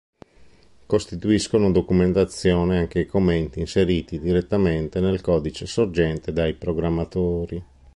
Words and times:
Costituiscono 0.87 1.71
documentazione 1.71 2.79
anche 2.79 3.01
i 3.01 3.05
commenti 3.05 3.59
inseriti 3.59 4.19
direttamente 4.19 4.99
nel 4.99 5.21
codice 5.21 5.67
sorgente 5.67 6.33
dai 6.33 6.55
programmatori. 6.55 7.63